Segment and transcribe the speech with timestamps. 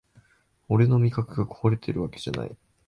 [0.67, 2.57] 俺の味覚がこわれてるわけじゃない